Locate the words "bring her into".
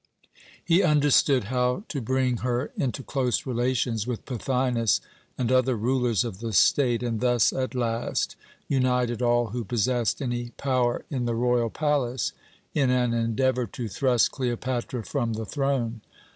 2.01-3.03